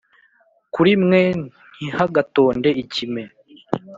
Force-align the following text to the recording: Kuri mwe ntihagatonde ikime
Kuri 0.73 0.91
mwe 1.03 1.21
ntihagatonde 1.77 2.69
ikime 2.83 3.23